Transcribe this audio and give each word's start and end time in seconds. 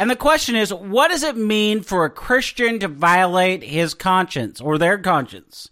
And 0.00 0.08
the 0.08 0.16
question 0.16 0.56
is, 0.56 0.72
what 0.72 1.08
does 1.10 1.22
it 1.22 1.36
mean 1.36 1.82
for 1.82 2.06
a 2.06 2.10
Christian 2.10 2.78
to 2.78 2.88
violate 2.88 3.62
his 3.62 3.92
conscience 3.92 4.58
or 4.58 4.78
their 4.78 4.96
conscience? 4.96 5.68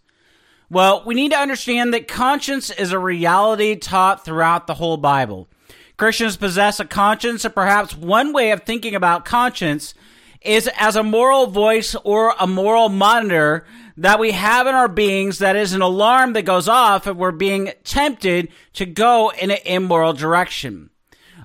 Well, 0.69 1.03
we 1.07 1.15
need 1.15 1.31
to 1.31 1.39
understand 1.39 1.95
that 1.95 2.09
conscience 2.09 2.69
is 2.69 2.93
a 2.93 2.99
reality 2.99 3.75
taught 3.75 4.27
throughout 4.27 4.67
the 4.67 4.75
whole 4.75 4.99
Bible. 4.99 5.49
Christians 5.97 6.37
possess 6.37 6.79
a 6.79 6.85
conscience, 6.85 7.47
and 7.47 7.55
perhaps 7.55 7.97
one 7.97 8.35
way 8.35 8.51
of 8.51 8.65
thinking 8.65 8.95
about 8.95 9.25
conscience 9.25 9.95
is 10.43 10.69
as 10.79 10.95
a 10.95 11.03
moral 11.03 11.47
voice 11.47 11.97
or 12.05 12.35
a 12.39 12.47
moral 12.47 12.91
monitor 12.91 13.65
that 13.97 14.21
we 14.21 14.33
have 14.33 14.67
in 14.67 14.75
our 14.75 14.89
beings 14.89 15.39
that 15.39 15.57
is 15.57 15.73
an 15.73 15.81
alarm 15.81 16.35
that 16.35 16.43
goes 16.43 16.69
off 16.69 17.07
if 17.07 17.17
we're 17.17 17.31
being 17.31 17.73
tempted 17.83 18.51
to 18.75 18.85
go 18.85 19.31
in 19.31 19.51
an 19.51 19.59
immoral 19.65 20.13
direction. 20.13 20.91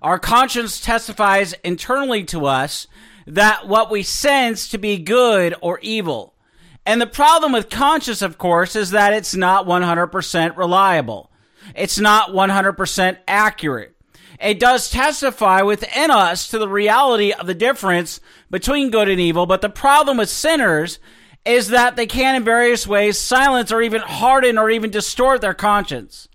Our 0.03 0.19
conscience 0.19 0.81
testifies 0.81 1.53
internally 1.63 2.25
to 2.25 2.45
us 2.45 2.87
that 3.25 3.67
what 3.69 3.89
we 3.89 4.03
sense 4.03 4.67
to 4.69 4.77
be 4.77 4.97
good 4.97 5.55
or 5.61 5.79
evil. 5.81 6.35
And 6.85 6.99
the 6.99 7.07
problem 7.07 7.53
with 7.53 7.69
conscience, 7.69 8.21
of 8.21 8.37
course, 8.37 8.75
is 8.75 8.91
that 8.91 9.13
it's 9.13 9.33
not 9.33 9.65
100% 9.65 10.57
reliable. 10.57 11.31
It's 11.73 11.97
not 11.97 12.31
100% 12.31 13.17
accurate. 13.29 13.95
It 14.41 14.59
does 14.59 14.89
testify 14.89 15.61
within 15.61 16.11
us 16.11 16.49
to 16.49 16.59
the 16.59 16.67
reality 16.67 17.31
of 17.31 17.47
the 17.47 17.53
difference 17.53 18.19
between 18.51 18.89
good 18.91 19.07
and 19.07 19.21
evil, 19.21 19.45
but 19.45 19.61
the 19.61 19.69
problem 19.69 20.17
with 20.17 20.27
sinners 20.27 20.99
is 21.45 21.69
that 21.69 21.95
they 21.95 22.07
can 22.07 22.35
in 22.35 22.43
various 22.43 22.85
ways 22.85 23.17
silence 23.17 23.71
or 23.71 23.81
even 23.81 24.01
harden 24.01 24.57
or 24.57 24.69
even 24.69 24.91
distort 24.91 25.39
their 25.39 25.53
conscience. 25.53 26.27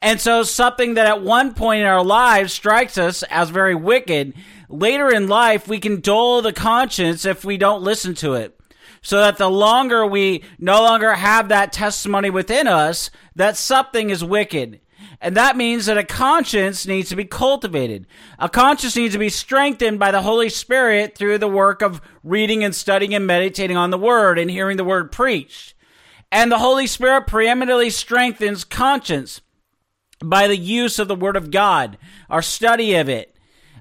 And 0.00 0.20
so, 0.20 0.42
something 0.42 0.94
that 0.94 1.06
at 1.06 1.22
one 1.22 1.54
point 1.54 1.80
in 1.80 1.86
our 1.86 2.04
lives 2.04 2.52
strikes 2.52 2.98
us 2.98 3.22
as 3.24 3.50
very 3.50 3.74
wicked, 3.74 4.34
later 4.68 5.08
in 5.08 5.28
life, 5.28 5.66
we 5.66 5.80
can 5.80 6.00
dull 6.00 6.42
the 6.42 6.52
conscience 6.52 7.24
if 7.24 7.44
we 7.44 7.56
don't 7.56 7.82
listen 7.82 8.14
to 8.16 8.34
it. 8.34 8.58
So 9.00 9.18
that 9.18 9.36
the 9.36 9.50
longer 9.50 10.06
we 10.06 10.44
no 10.58 10.82
longer 10.82 11.14
have 11.14 11.48
that 11.48 11.72
testimony 11.72 12.30
within 12.30 12.66
us 12.66 13.10
that 13.36 13.56
something 13.56 14.10
is 14.10 14.24
wicked. 14.24 14.80
And 15.20 15.36
that 15.36 15.56
means 15.56 15.86
that 15.86 15.98
a 15.98 16.04
conscience 16.04 16.86
needs 16.86 17.08
to 17.08 17.16
be 17.16 17.24
cultivated. 17.24 18.06
A 18.38 18.48
conscience 18.48 18.96
needs 18.96 19.14
to 19.14 19.18
be 19.18 19.30
strengthened 19.30 19.98
by 19.98 20.10
the 20.10 20.22
Holy 20.22 20.48
Spirit 20.48 21.16
through 21.16 21.38
the 21.38 21.48
work 21.48 21.82
of 21.82 22.00
reading 22.22 22.62
and 22.62 22.74
studying 22.74 23.14
and 23.14 23.26
meditating 23.26 23.76
on 23.76 23.90
the 23.90 23.98
Word 23.98 24.38
and 24.38 24.50
hearing 24.50 24.76
the 24.76 24.84
Word 24.84 25.12
preached. 25.12 25.74
And 26.30 26.50
the 26.50 26.58
Holy 26.58 26.86
Spirit 26.86 27.26
preeminently 27.26 27.90
strengthens 27.90 28.64
conscience 28.64 29.40
by 30.28 30.48
the 30.48 30.56
use 30.56 30.98
of 30.98 31.08
the 31.08 31.16
Word 31.16 31.36
of 31.36 31.50
God, 31.50 31.98
our 32.28 32.42
study 32.42 32.94
of 32.94 33.08
it, 33.08 33.34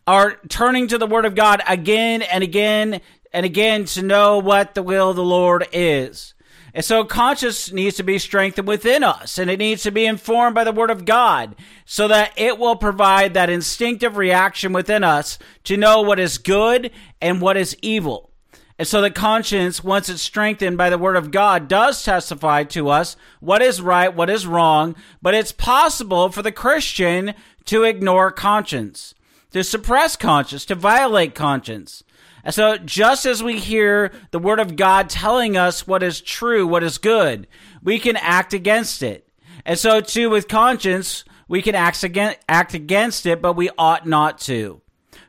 our 0.05 0.37
turning 0.49 0.87
to 0.89 0.97
the 0.97 1.07
Word 1.07 1.25
of 1.25 1.35
God 1.35 1.61
again 1.67 2.21
and 2.21 2.43
again 2.43 3.01
and 3.31 3.45
again 3.45 3.85
to 3.85 4.01
know 4.01 4.37
what 4.37 4.75
the 4.75 4.83
will 4.83 5.09
of 5.09 5.15
the 5.15 5.23
Lord 5.23 5.67
is. 5.71 6.33
And 6.75 6.83
so 6.83 7.03
conscience 7.03 7.71
needs 7.71 7.97
to 7.97 8.03
be 8.03 8.17
strengthened 8.17 8.67
within 8.67 9.03
us 9.03 9.37
and 9.37 9.49
it 9.49 9.59
needs 9.59 9.83
to 9.83 9.91
be 9.91 10.05
informed 10.05 10.55
by 10.55 10.63
the 10.63 10.71
Word 10.71 10.89
of 10.89 11.05
God 11.05 11.55
so 11.85 12.07
that 12.07 12.33
it 12.35 12.57
will 12.57 12.75
provide 12.75 13.35
that 13.35 13.49
instinctive 13.49 14.17
reaction 14.17 14.73
within 14.73 15.03
us 15.03 15.37
to 15.65 15.77
know 15.77 16.01
what 16.01 16.19
is 16.19 16.39
good 16.39 16.89
and 17.21 17.41
what 17.41 17.57
is 17.57 17.77
evil. 17.81 18.32
And 18.79 18.87
so 18.87 19.01
the 19.01 19.11
conscience, 19.11 19.83
once 19.83 20.09
it's 20.09 20.21
strengthened 20.21 20.77
by 20.77 20.89
the 20.89 20.97
word 20.97 21.15
of 21.15 21.29
God, 21.29 21.67
does 21.67 22.03
testify 22.03 22.63
to 22.65 22.89
us 22.89 23.15
what 23.39 23.61
is 23.61 23.81
right, 23.81 24.13
what 24.13 24.29
is 24.29 24.47
wrong, 24.47 24.95
but 25.21 25.35
it's 25.35 25.51
possible 25.51 26.29
for 26.29 26.41
the 26.41 26.51
Christian 26.51 27.35
to 27.65 27.83
ignore 27.83 28.31
conscience, 28.31 29.13
to 29.51 29.63
suppress 29.63 30.15
conscience, 30.15 30.65
to 30.65 30.75
violate 30.75 31.35
conscience. 31.35 32.03
And 32.43 32.53
so 32.53 32.77
just 32.77 33.25
as 33.25 33.43
we 33.43 33.59
hear 33.59 34.11
the 34.31 34.39
word 34.39 34.59
of 34.59 34.75
God 34.75 35.09
telling 35.09 35.55
us 35.55 35.87
what 35.87 36.03
is 36.03 36.19
true, 36.19 36.67
what 36.67 36.83
is 36.83 36.97
good, 36.97 37.47
we 37.81 37.99
can 37.99 38.17
act 38.17 38.53
against 38.53 39.03
it. 39.03 39.29
And 39.65 39.79
so 39.79 40.01
too 40.01 40.29
with 40.29 40.47
conscience, 40.47 41.23
we 41.47 41.61
can 41.61 41.75
act 41.75 42.03
against, 42.03 43.25
it, 43.25 43.41
but 43.41 43.53
we 43.53 43.69
ought 43.77 44.07
not 44.07 44.39
to 44.39 44.81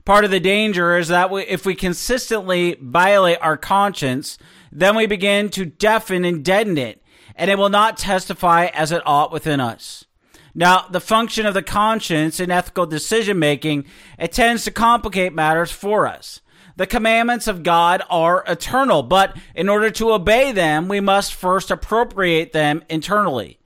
part 0.04 0.24
of 0.24 0.30
the 0.30 0.40
danger 0.40 0.96
is 0.96 1.08
that 1.08 1.30
we, 1.30 1.42
if 1.42 1.64
we 1.64 1.74
consistently 1.74 2.76
violate 2.80 3.38
our 3.40 3.56
conscience, 3.56 4.38
then 4.70 4.96
we 4.96 5.06
begin 5.06 5.48
to 5.50 5.64
deafen 5.64 6.24
and 6.24 6.44
deaden 6.44 6.78
it, 6.78 7.02
and 7.36 7.50
it 7.50 7.58
will 7.58 7.68
not 7.68 7.96
testify 7.96 8.66
as 8.66 8.92
it 8.92 9.02
ought 9.06 9.32
within 9.32 9.60
us. 9.60 10.04
Now, 10.54 10.86
the 10.88 11.00
function 11.00 11.46
of 11.46 11.54
the 11.54 11.62
conscience 11.62 12.38
in 12.38 12.50
ethical 12.50 12.86
decision 12.86 13.38
making, 13.38 13.86
it 14.18 14.32
tends 14.32 14.64
to 14.64 14.70
complicate 14.70 15.32
matters 15.32 15.72
for 15.72 16.06
us. 16.06 16.40
The 16.76 16.86
commandments 16.86 17.46
of 17.46 17.62
God 17.62 18.02
are 18.10 18.44
eternal, 18.46 19.02
but 19.02 19.36
in 19.54 19.68
order 19.68 19.90
to 19.90 20.12
obey 20.12 20.52
them, 20.52 20.88
we 20.88 21.00
must 21.00 21.34
first 21.34 21.70
appropriate 21.70 22.52
them 22.52 22.82
internally. 22.88 23.58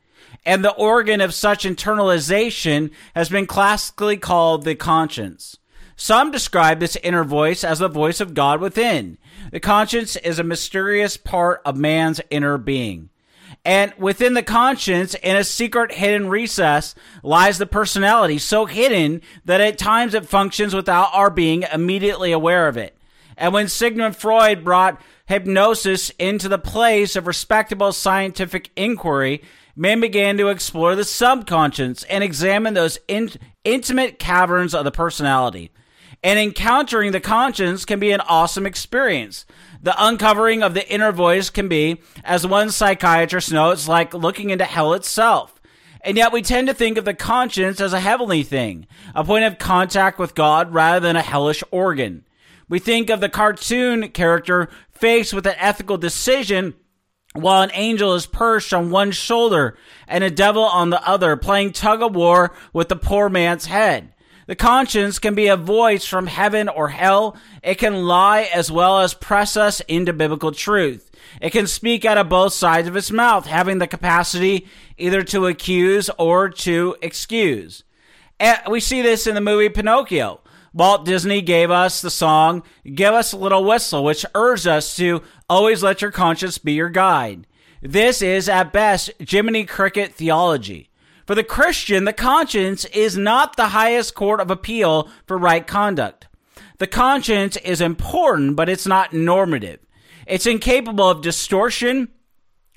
And 0.45 0.65
the 0.65 0.75
organ 0.75 1.21
of 1.21 1.35
such 1.35 1.65
internalization 1.65 2.91
has 3.15 3.29
been 3.29 3.47
classically 3.47 4.17
called 4.17 4.65
the 4.65 4.75
conscience. 4.75 5.59
Some 6.01 6.31
describe 6.31 6.79
this 6.79 6.95
inner 7.03 7.25
voice 7.25 7.65
as 7.65 7.81
the 7.81 7.89
voice 7.89 8.21
of 8.21 8.33
God 8.33 8.61
within. 8.61 9.19
The 9.51 9.59
conscience 9.59 10.15
is 10.15 10.39
a 10.39 10.45
mysterious 10.45 11.17
part 11.17 11.61
of 11.65 11.77
man's 11.77 12.21
inner 12.31 12.57
being. 12.57 13.11
And 13.65 13.93
within 13.99 14.35
the 14.35 14.45
conscience, 14.45 15.15
in 15.17 15.35
a 15.35 15.43
secret 15.43 15.91
hidden 15.91 16.29
recess, 16.29 16.95
lies 17.25 17.59
the 17.59 17.67
personality, 17.67 18.39
so 18.39 18.67
hidden 18.67 19.23
that 19.45 19.61
at 19.61 19.77
times 19.77 20.15
it 20.15 20.29
functions 20.29 20.73
without 20.73 21.11
our 21.13 21.31
being 21.31 21.65
immediately 21.65 22.31
aware 22.31 22.69
of 22.69 22.77
it. 22.77 22.97
And 23.37 23.53
when 23.53 23.67
Sigmund 23.67 24.17
Freud 24.17 24.65
brought 24.65 25.01
hypnosis 25.27 26.11
into 26.11 26.49
the 26.49 26.61
place 26.61 27.17
of 27.17 27.27
respectable 27.27 27.91
scientific 27.91 28.71
inquiry, 28.77 29.43
men 29.75 30.01
began 30.01 30.37
to 30.39 30.49
explore 30.49 30.95
the 30.95 31.03
subconscious 31.03 32.05
and 32.05 32.23
examine 32.23 32.75
those 32.75 33.01
in- 33.09 33.33
intimate 33.65 34.21
caverns 34.21 34.77
of 34.77 34.85
the 34.85 34.93
personality. 34.93 35.73
And 36.23 36.39
encountering 36.39 37.13
the 37.13 37.21
conscience 37.21 37.85
can 37.85 38.01
be 38.01 38.11
an 38.11 38.21
awesome 38.23 38.67
experience. 38.67 39.47
The 39.81 39.95
uncovering 39.97 40.63
of 40.63 40.75
the 40.75 40.89
inner 40.93 41.13
voice 41.13 41.51
can 41.51 41.69
be, 41.69 42.01
as 42.25 42.47
one 42.47 42.71
psychiatrist 42.71 43.53
notes, 43.53 43.87
like 43.87 44.15
looking 44.15 44.51
into 44.51 44.65
hell 44.65 44.95
itself. 44.95 45.61
And 46.01 46.17
yet 46.17 46.33
we 46.33 46.43
tend 46.43 46.69
to 46.69 46.75
think 46.75 46.99
of 46.99 47.05
the 47.05 47.15
conscience 47.15 47.81
as 47.81 47.93
a 47.93 48.01
heavenly 48.01 48.43
thing, 48.43 48.87
a 49.15 49.25
point 49.25 49.45
of 49.45 49.59
contact 49.59 50.19
with 50.19 50.35
God 50.35 50.73
rather 50.73 51.01
than 51.01 51.17
a 51.17 51.23
hellish 51.23 51.63
organ. 51.71 52.25
We 52.69 52.79
think 52.79 53.11
of 53.11 53.21
the 53.21 53.29
cartoon 53.29 54.09
character 54.11 54.69
faced 54.91 55.33
with 55.33 55.47
an 55.47 55.55
ethical 55.59 55.97
decision 55.97 56.75
while 57.35 57.63
an 57.63 57.71
angel 57.75 58.15
is 58.15 58.27
perched 58.27 58.73
on 58.73 58.91
one 58.91 59.13
shoulder 59.13 59.77
and 60.07 60.25
a 60.25 60.31
devil 60.31 60.65
on 60.65 60.91
the 60.91 61.07
other, 61.09 61.37
playing 61.37 61.73
tug 61.73 62.03
of 62.03 62.15
war 62.15 62.55
with 62.73 62.89
the 62.89 62.97
poor 62.97 63.29
man's 63.29 63.67
head. 63.67 64.13
The 64.49 64.57
conscience 64.57 65.19
can 65.19 65.35
be 65.35 65.49
a 65.49 65.59
voice 65.59 66.07
from 66.07 66.27
heaven 66.27 66.71
or 66.71 66.89
hell. 66.89 67.37
It 67.63 67.75
can 67.75 68.05
lie 68.05 68.49
as 68.53 68.73
well 68.73 69.01
as 69.01 69.13
press 69.13 69.59
us 69.59 69.81
into 69.81 70.15
biblical 70.15 70.53
truth. 70.53 71.11
It 71.43 71.51
can 71.51 71.67
speak 71.67 72.07
out 72.07 72.17
of 72.17 72.31
both 72.31 72.55
sides 72.55 72.89
of 72.89 72.97
its 72.97 73.11
mouth, 73.11 73.45
having 73.45 73.77
the 73.77 73.87
capacity 73.87 74.67
either 74.97 75.23
to 75.25 75.49
accuse 75.49 76.09
or 76.17 76.49
to 76.49 76.97
excuse. 77.03 77.85
And 78.41 78.59
we 78.71 78.81
see 78.81 79.03
this 79.03 79.27
in 79.27 79.35
the 79.35 79.43
movie 79.43 79.69
Pinocchio. 79.69 80.41
Walt 80.73 81.05
Disney 81.05 81.43
gave 81.43 81.71
us 81.71 82.01
the 82.01 82.11
song 82.11 82.63
Give 82.95 83.13
Us 83.13 83.35
a 83.35 83.37
Little 83.37 83.65
Whistle, 83.65 84.03
which 84.03 84.25
urged 84.35 84.67
us 84.67 84.97
to 84.97 85.21
always 85.51 85.83
let 85.83 86.01
your 86.01 86.11
conscience 86.11 86.57
be 86.57 86.73
your 86.73 86.89
guide. 86.89 87.47
This 87.83 88.23
is, 88.23 88.49
at 88.49 88.73
best, 88.73 89.11
Jiminy 89.21 89.67
Cricket 89.67 90.15
theology. 90.15 90.89
For 91.29 91.35
the 91.35 91.45
Christian, 91.45 92.07
the 92.07 92.15
conscience 92.15 92.87
is 92.87 93.19
not 93.19 93.59
the 93.59 93.69
highest 93.69 94.15
court 94.15 94.41
of 94.41 94.51
appeal 94.51 95.11
for 95.27 95.37
right 95.37 95.67
conduct. 95.67 96.27
The 96.79 96.87
conscience 96.87 97.59
is 97.59 97.83
important, 97.83 98.57
but 98.57 98.71
it's 98.71 98.87
not 98.87 99.13
normative. 99.13 99.81
It's 100.27 100.47
incapable 100.47 101.07
of 101.07 101.21
distortion. 101.21 102.09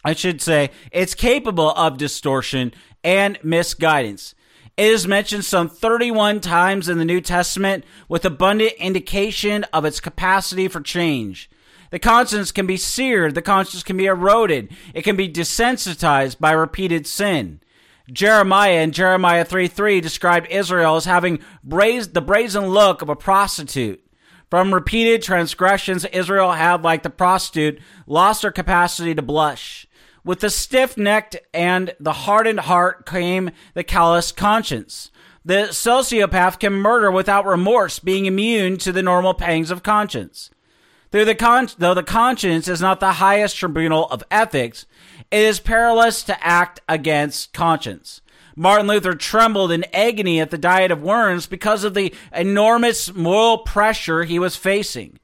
I 0.04 0.12
should 0.12 0.42
say, 0.42 0.72
it's 0.92 1.16
capable 1.16 1.72
of 1.72 1.98
distortion 1.98 2.74
and 3.06 3.40
misguidance. 3.42 4.36
It 4.76 4.88
is 4.88 5.08
mentioned 5.08 5.46
some 5.46 5.70
31 5.70 6.42
times 6.42 6.90
in 6.90 6.98
the 6.98 7.06
New 7.06 7.22
Testament 7.22 7.86
with 8.10 8.26
abundant 8.26 8.74
indication 8.74 9.64
of 9.72 9.86
its 9.86 10.02
capacity 10.02 10.68
for 10.68 10.82
change. 10.82 11.50
The 11.90 12.00
conscience 12.00 12.52
can 12.52 12.68
be 12.68 12.76
seared, 12.76 13.34
the 13.34 13.42
conscience 13.42 13.84
can 13.84 13.96
be 13.96 14.08
eroded, 14.08 14.76
it 14.94 15.04
can 15.04 15.16
be 15.16 15.30
desensitized 15.30 16.38
by 16.42 16.52
repeated 16.52 17.08
sin. 17.08 17.62
Jeremiah 18.12 18.82
in 18.82 18.92
Jeremiah 18.92 19.46
3 19.46 19.68
3 19.68 20.02
described 20.02 20.48
Israel 20.50 20.96
as 20.96 21.06
having 21.06 21.40
brazen, 21.64 22.14
the 22.14 22.22
brazen 22.22 22.68
look 22.68 23.02
of 23.02 23.10
a 23.10 23.16
prostitute. 23.16 24.04
From 24.50 24.74
repeated 24.74 25.22
transgressions, 25.22 26.04
Israel 26.06 26.52
had, 26.52 26.84
like 26.84 27.04
the 27.04 27.10
prostitute, 27.10 27.80
lost 28.06 28.44
her 28.44 28.52
capacity 28.52 29.16
to 29.16 29.22
blush. 29.22 29.88
With 30.26 30.42
the 30.42 30.50
stiff 30.50 30.98
necked 30.98 31.38
and 31.54 31.96
the 32.00 32.14
hardened 32.14 32.60
heart 32.62 33.06
came 33.06 33.52
the 33.74 33.84
callous 33.84 34.34
conscience. 34.34 35.10
The 35.44 35.70
sociopath 35.70 36.60
can 36.60 36.74
murder 36.74 37.10
without 37.10 37.46
remorse, 37.46 37.98
being 37.98 38.26
immune 38.26 38.78
to 38.80 38.92
the 38.92 39.02
normal 39.02 39.34
pangs 39.34 39.72
of 39.72 39.84
conscience. 39.84 40.52
Though 41.12 41.26
the, 41.26 41.34
con- 41.34 41.70
though 41.78 41.94
the 41.94 42.04
conscience 42.04 42.68
is 42.68 42.82
not 42.82 43.00
the 43.00 43.14
highest 43.14 43.58
tribunal 43.58 44.06
of 44.08 44.24
ethics, 44.30 44.86
it 45.30 45.44
is 45.44 45.60
perilous 45.60 46.24
to 46.24 46.46
act 46.46 46.82
against 46.88 47.54
conscience. 47.54 48.22
Martin 48.56 48.88
Luther 48.88 49.14
trembled 49.14 49.72
in 49.72 49.86
agony 49.94 50.40
at 50.40 50.52
the 50.52 50.58
Diet 50.58 50.92
of 50.92 51.02
Worms 51.02 51.46
because 51.46 51.84
of 51.84 51.94
the 51.94 52.14
enormous 52.34 53.14
moral 53.14 53.60
pressure 53.60 54.24
he 54.24 54.40
was 54.40 54.56
facing. 54.56 55.20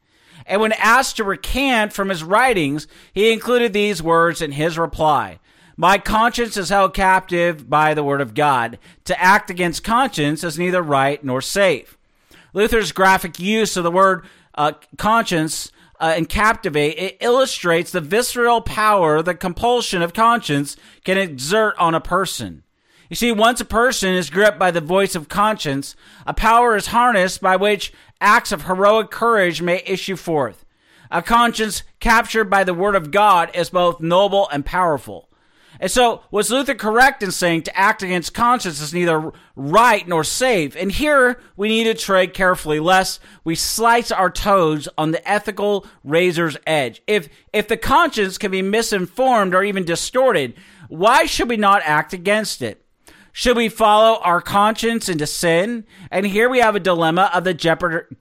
And 0.45 0.61
when 0.61 0.71
asked 0.73 1.17
to 1.17 1.23
recant 1.23 1.91
from 1.91 2.09
his 2.09 2.23
writings, 2.23 2.87
he 3.13 3.33
included 3.33 3.73
these 3.73 4.01
words 4.01 4.41
in 4.41 4.53
his 4.53 4.77
reply 4.77 5.39
My 5.75 5.97
conscience 5.97 6.55
is 6.55 6.69
held 6.69 6.93
captive 6.93 7.69
by 7.69 7.93
the 7.93 8.03
word 8.03 8.21
of 8.21 8.33
God. 8.33 8.79
To 9.05 9.21
act 9.21 9.49
against 9.49 9.83
conscience 9.83 10.43
is 10.43 10.57
neither 10.57 10.81
right 10.81 11.23
nor 11.23 11.41
safe. 11.41 11.97
Luther's 12.53 12.93
graphic 12.93 13.39
use 13.39 13.75
of 13.75 13.83
the 13.83 13.91
word 13.91 14.25
uh, 14.55 14.71
conscience 14.97 15.71
uh, 15.99 16.13
and 16.15 16.29
captivate, 16.29 16.97
it 16.97 17.17
illustrates 17.19 17.91
the 17.91 18.01
visceral 18.01 18.61
power 18.61 19.21
the 19.21 19.35
compulsion 19.35 20.01
of 20.01 20.13
conscience 20.13 20.77
can 21.03 21.17
exert 21.17 21.75
on 21.77 21.95
a 21.95 22.01
person. 22.01 22.63
You 23.09 23.15
see, 23.15 23.31
once 23.31 23.61
a 23.61 23.65
person 23.65 24.13
is 24.13 24.29
gripped 24.29 24.59
by 24.59 24.71
the 24.71 24.81
voice 24.81 25.15
of 25.15 25.29
conscience, 25.29 25.95
a 26.25 26.33
power 26.33 26.75
is 26.75 26.87
harnessed 26.87 27.41
by 27.41 27.55
which 27.55 27.93
acts 28.19 28.51
of 28.51 28.65
heroic 28.65 29.11
courage 29.11 29.61
may 29.61 29.81
issue 29.85 30.15
forth. 30.15 30.65
A 31.09 31.21
conscience 31.21 31.83
captured 31.99 32.45
by 32.45 32.63
the 32.65 32.73
word 32.73 32.95
of 32.95 33.11
God 33.11 33.49
is 33.53 33.69
both 33.69 34.01
noble 34.01 34.49
and 34.51 34.65
powerful. 34.65 35.26
And 35.79 35.91
so, 35.91 36.23
was 36.31 36.49
Luther 36.49 36.75
correct 36.75 37.21
in 37.21 37.31
saying 37.31 37.63
to 37.63 37.77
act 37.77 38.01
against 38.03 38.33
conscience 38.33 38.81
is 38.81 38.93
neither 38.93 39.31
right 39.55 40.07
nor 40.07 40.23
safe? 40.23 40.75
And 40.75 40.91
here 40.91 41.39
we 41.55 41.67
need 41.67 41.85
to 41.85 41.93
tread 41.93 42.33
carefully, 42.33 42.79
lest 42.79 43.19
we 43.43 43.55
slice 43.55 44.11
our 44.11 44.29
toes 44.29 44.87
on 44.97 45.11
the 45.11 45.27
ethical 45.29 45.85
razor's 46.03 46.57
edge. 46.65 47.01
If 47.07 47.29
if 47.53 47.67
the 47.67 47.77
conscience 47.77 48.37
can 48.37 48.51
be 48.51 48.61
misinformed 48.61 49.53
or 49.53 49.63
even 49.63 49.85
distorted, 49.85 50.55
why 50.89 51.25
should 51.25 51.49
we 51.49 51.57
not 51.57 51.81
act 51.83 52.13
against 52.13 52.61
it? 52.61 52.83
Should 53.31 53.55
we 53.55 53.69
follow 53.69 54.19
our 54.21 54.41
conscience 54.41 55.09
into 55.09 55.27
sin? 55.27 55.85
And 56.09 56.25
here 56.25 56.49
we 56.49 56.57
have 56.57 56.75
a 56.75 56.79
dilemma 56.79 57.29
of 57.31 57.43
the 57.43 57.53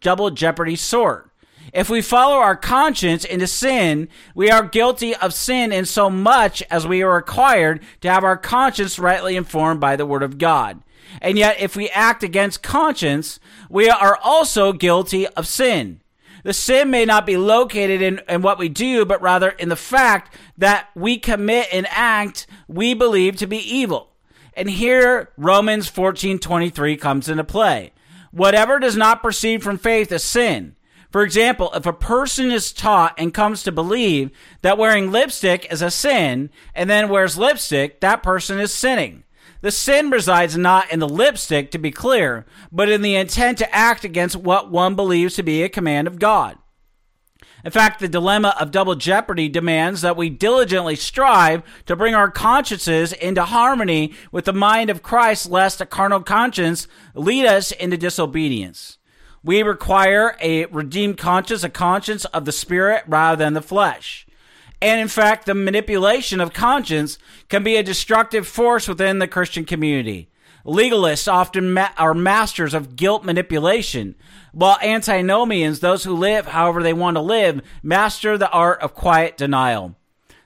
double 0.00 0.30
jeopardy 0.30 0.76
sort. 0.76 1.30
If 1.76 1.90
we 1.90 2.00
follow 2.00 2.36
our 2.36 2.56
conscience 2.56 3.22
into 3.22 3.46
sin, 3.46 4.08
we 4.34 4.50
are 4.50 4.66
guilty 4.66 5.14
of 5.14 5.34
sin 5.34 5.72
in 5.72 5.84
so 5.84 6.08
much 6.08 6.62
as 6.70 6.86
we 6.86 7.02
are 7.02 7.14
required 7.14 7.82
to 8.00 8.10
have 8.10 8.24
our 8.24 8.38
conscience 8.38 8.98
rightly 8.98 9.36
informed 9.36 9.78
by 9.78 9.94
the 9.94 10.06
Word 10.06 10.22
of 10.22 10.38
God. 10.38 10.82
And 11.20 11.36
yet, 11.36 11.60
if 11.60 11.76
we 11.76 11.90
act 11.90 12.22
against 12.22 12.62
conscience, 12.62 13.38
we 13.68 13.90
are 13.90 14.18
also 14.24 14.72
guilty 14.72 15.26
of 15.26 15.46
sin. 15.46 16.00
The 16.44 16.54
sin 16.54 16.88
may 16.88 17.04
not 17.04 17.26
be 17.26 17.36
located 17.36 18.00
in, 18.00 18.22
in 18.26 18.40
what 18.40 18.58
we 18.58 18.70
do, 18.70 19.04
but 19.04 19.20
rather 19.20 19.50
in 19.50 19.68
the 19.68 19.76
fact 19.76 20.34
that 20.56 20.88
we 20.94 21.18
commit 21.18 21.68
an 21.74 21.86
act 21.90 22.46
we 22.68 22.94
believe 22.94 23.36
to 23.36 23.46
be 23.46 23.58
evil. 23.58 24.14
And 24.54 24.70
here 24.70 25.28
Romans 25.36 25.90
14:23 25.90 26.98
comes 26.98 27.28
into 27.28 27.44
play. 27.44 27.92
Whatever 28.30 28.78
does 28.78 28.96
not 28.96 29.20
proceed 29.20 29.62
from 29.62 29.76
faith 29.76 30.10
is 30.10 30.24
sin. 30.24 30.75
For 31.10 31.22
example, 31.22 31.70
if 31.74 31.86
a 31.86 31.92
person 31.92 32.50
is 32.50 32.72
taught 32.72 33.14
and 33.18 33.32
comes 33.32 33.62
to 33.62 33.72
believe 33.72 34.30
that 34.62 34.78
wearing 34.78 35.10
lipstick 35.10 35.70
is 35.70 35.82
a 35.82 35.90
sin 35.90 36.50
and 36.74 36.90
then 36.90 37.08
wears 37.08 37.38
lipstick, 37.38 38.00
that 38.00 38.22
person 38.22 38.58
is 38.58 38.72
sinning. 38.72 39.24
The 39.60 39.70
sin 39.70 40.10
resides 40.10 40.56
not 40.56 40.90
in 40.92 41.00
the 41.00 41.08
lipstick, 41.08 41.70
to 41.70 41.78
be 41.78 41.90
clear, 41.90 42.44
but 42.70 42.88
in 42.88 43.02
the 43.02 43.16
intent 43.16 43.58
to 43.58 43.74
act 43.74 44.04
against 44.04 44.36
what 44.36 44.70
one 44.70 44.94
believes 44.94 45.34
to 45.36 45.42
be 45.42 45.62
a 45.62 45.68
command 45.68 46.06
of 46.06 46.18
God. 46.18 46.58
In 47.64 47.72
fact, 47.72 47.98
the 47.98 48.06
dilemma 48.06 48.54
of 48.60 48.70
double 48.70 48.94
jeopardy 48.94 49.48
demands 49.48 50.02
that 50.02 50.16
we 50.16 50.30
diligently 50.30 50.94
strive 50.94 51.64
to 51.86 51.96
bring 51.96 52.14
our 52.14 52.30
consciences 52.30 53.12
into 53.12 53.44
harmony 53.44 54.14
with 54.30 54.44
the 54.44 54.52
mind 54.52 54.88
of 54.88 55.02
Christ, 55.02 55.50
lest 55.50 55.80
a 55.80 55.86
carnal 55.86 56.20
conscience 56.20 56.86
lead 57.14 57.44
us 57.44 57.72
into 57.72 57.96
disobedience. 57.96 58.95
We 59.46 59.62
require 59.62 60.36
a 60.40 60.64
redeemed 60.66 61.18
conscience, 61.18 61.62
a 61.62 61.68
conscience 61.68 62.24
of 62.24 62.46
the 62.46 62.50
spirit 62.50 63.04
rather 63.06 63.36
than 63.36 63.54
the 63.54 63.62
flesh. 63.62 64.26
And 64.82 65.00
in 65.00 65.06
fact, 65.06 65.46
the 65.46 65.54
manipulation 65.54 66.40
of 66.40 66.52
conscience 66.52 67.16
can 67.48 67.62
be 67.62 67.76
a 67.76 67.82
destructive 67.84 68.48
force 68.48 68.88
within 68.88 69.20
the 69.20 69.28
Christian 69.28 69.64
community. 69.64 70.28
Legalists 70.64 71.32
often 71.32 71.72
ma- 71.72 71.90
are 71.96 72.12
masters 72.12 72.74
of 72.74 72.96
guilt 72.96 73.24
manipulation, 73.24 74.16
while 74.50 74.78
antinomians, 74.82 75.78
those 75.78 76.02
who 76.02 76.16
live 76.16 76.46
however 76.46 76.82
they 76.82 76.92
want 76.92 77.16
to 77.16 77.20
live, 77.20 77.62
master 77.84 78.36
the 78.36 78.50
art 78.50 78.80
of 78.80 78.94
quiet 78.94 79.36
denial. 79.36 79.94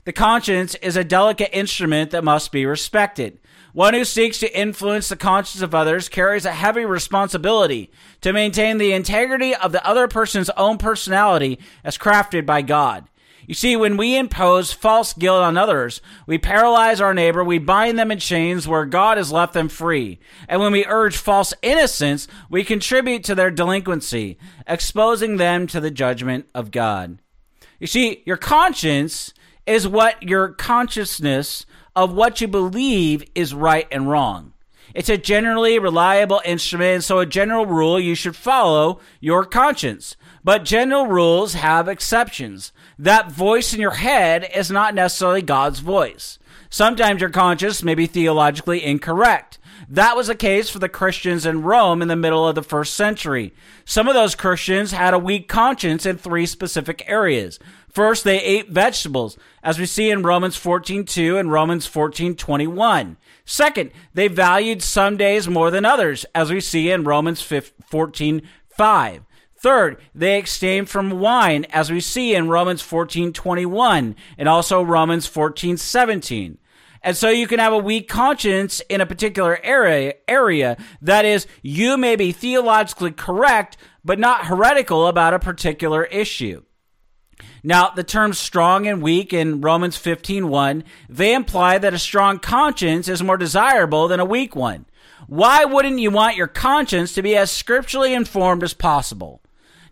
The 0.05 0.13
conscience 0.13 0.75
is 0.75 0.99
a 0.99 1.05
delicate 1.05 1.57
instrument 1.57 2.11
that 2.11 2.23
must 2.23 2.53
be 2.53 2.67
respected. 2.67 3.39
One 3.73 3.95
who 3.95 4.05
seeks 4.05 4.39
to 4.41 4.59
influence 4.59 5.09
the 5.09 5.17
conscience 5.17 5.63
of 5.63 5.75
others 5.75 6.09
carries 6.09 6.45
a 6.45 6.53
heavy 6.53 6.85
responsibility 6.85 7.91
to 8.21 8.33
maintain 8.33 8.79
the 8.79 8.93
integrity 8.93 9.55
of 9.55 9.73
the 9.73 9.87
other 9.87 10.09
person's 10.09 10.51
own 10.51 10.79
personality 10.79 11.59
as 11.85 11.97
crafted 11.97 12.47
by 12.47 12.63
God. 12.63 13.07
You 13.47 13.55
see, 13.55 13.75
when 13.75 13.97
we 13.97 14.17
impose 14.17 14.73
false 14.73 15.13
guilt 15.13 15.43
on 15.43 15.57
others, 15.57 16.01
we 16.27 16.39
paralyze 16.39 17.01
our 17.01 17.15
neighbor, 17.15 17.43
we 17.43 17.59
bind 17.59 17.99
them 17.99 18.13
in 18.13 18.21
chains 18.21 18.69
where 18.69 18.85
God 18.85 19.17
has 19.17 19.33
left 19.33 19.55
them 19.55 19.69
free. 19.69 20.21
And 20.49 20.61
when 20.61 20.71
we 20.71 20.87
urge 20.87 21.17
false 21.17 21.53
innocence, 21.61 22.29
we 22.49 22.63
contribute 22.63 23.25
to 23.25 23.35
their 23.35 23.51
delinquency, 23.51 24.39
exposing 24.69 25.37
them 25.37 25.67
to 25.69 25.81
the 25.81 25.91
judgment 25.91 26.47
of 26.55 26.71
God. 26.71 27.19
You 27.81 27.89
see, 27.89 28.23
your 28.25 28.37
conscience 28.37 29.35
is 29.67 29.89
what 29.89 30.23
your 30.23 30.51
consciousness 30.51 31.67
of 31.95 32.13
what 32.13 32.41
you 32.41 32.49
believe 32.49 33.25
is 33.35 33.55
right 33.55 33.87
and 33.91 34.09
wrong. 34.09 34.53
It's 34.95 35.09
a 35.09 35.17
generally 35.17 35.79
reliable 35.79 36.43
instrument, 36.45 37.05
so 37.05 37.19
a 37.19 37.27
general 37.27 37.67
rule 37.67 38.01
you 38.01 38.15
should 38.15 38.35
follow 38.35 39.01
your 39.21 39.45
conscience. 39.45 40.17
But 40.43 40.65
general 40.65 41.07
rules 41.07 41.55
have 41.55 41.87
exceptions. 41.87 42.73
That 42.99 43.31
voice 43.31 43.73
in 43.73 43.81
your 43.81 43.93
head 43.93 44.49
is 44.55 44.71
not 44.71 44.95
necessarily 44.95 45.43
God's 45.43 45.81
voice. 45.81 46.39
Sometimes 46.71 47.21
your 47.21 47.31
conscience 47.31 47.83
may 47.83 47.95
be 47.95 48.07
theologically 48.07 48.85
incorrect. 48.85 49.59
That 49.93 50.15
was 50.17 50.29
the 50.29 50.37
case 50.37 50.71
for 50.71 50.79
the 50.79 50.89
Christians 50.89 51.45
in 51.45 51.63
Rome 51.63 52.01
in 52.01 52.07
the 52.07 52.15
middle 52.15 52.47
of 52.47 52.55
the 52.55 52.63
first 52.63 52.95
century. 52.95 53.53
Some 53.85 54.07
of 54.07 54.15
those 54.15 54.37
Christians 54.37 54.93
had 54.93 55.15
a 55.15 55.19
weak 55.19 55.49
conscience 55.49 56.07
in 56.07 56.17
three 56.17 56.47
specific 56.47 57.03
areas. 57.09 57.59
First, 57.91 58.23
they 58.23 58.41
ate 58.41 58.71
vegetables, 58.71 59.37
as 59.65 59.81
we 59.81 59.87
see 59.87 60.09
in 60.09 60.23
Romans 60.23 60.57
14:2 60.57 61.37
and 61.37 61.51
Romans 61.51 61.89
14:21. 61.89 63.17
Second, 63.45 63.91
they 64.15 64.29
valued 64.29 64.81
some 64.81 65.17
days 65.17 65.49
more 65.49 65.73
than 65.73 65.85
others, 65.85 66.25
as 66.37 66.53
we 66.53 66.61
see 66.61 66.93
in 66.93 67.03
Romans 67.03 67.43
14:5. 67.43 69.23
Third, 69.59 69.97
they 70.15 70.39
abstained 70.39 70.89
from 70.89 71.19
wine, 71.19 71.67
as 71.73 71.91
we 71.91 71.99
see 71.99 72.37
in 72.37 72.49
Romans 72.49 72.81
14:21 72.81 74.15
and 74.39 74.49
also 74.49 74.85
Romans 74.85 75.27
14:17. 75.27 76.59
And 77.03 77.17
so 77.17 77.31
you 77.31 77.47
can 77.47 77.59
have 77.59 77.73
a 77.73 77.79
weak 77.79 78.09
conscience 78.09 78.81
in 78.89 79.01
a 79.01 79.07
particular 79.07 79.59
area, 79.63 80.15
area. 80.29 80.77
That 81.01 81.25
is, 81.25 81.47
you 81.63 81.97
may 81.97 82.17
be 82.17 82.33
theologically 82.33 83.13
correct, 83.13 83.77
but 84.05 84.19
not 84.19 84.47
heretical 84.47 85.07
about 85.07 85.35
a 85.35 85.39
particular 85.39 86.05
issue. 86.05 86.63
Now, 87.63 87.91
the 87.91 88.05
terms 88.05 88.39
strong 88.39 88.87
and 88.87 89.03
weak 89.03 89.33
in 89.33 89.61
Romans 89.61 89.97
15:1, 89.97 90.85
they 91.09 91.35
imply 91.35 91.79
that 91.79 91.95
a 91.95 91.99
strong 91.99 92.39
conscience 92.39 93.09
is 93.09 93.23
more 93.23 93.37
desirable 93.37 94.09
than 94.09 94.21
a 94.21 94.25
weak 94.25 94.55
one. 94.55 94.87
Why 95.27 95.65
wouldn't 95.65 96.01
you 96.01 96.11
want 96.11 96.37
your 96.37 96.47
conscience 96.47 97.13
to 97.15 97.23
be 97.23 97.37
as 97.37 97.51
scripturally 97.51 98.15
informed 98.15 98.63
as 98.63 98.75
possible? 98.75 99.43